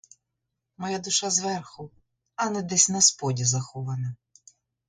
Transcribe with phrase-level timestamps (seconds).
[0.77, 1.87] Моя душа зверху,
[2.35, 4.15] а не десь насподі захована.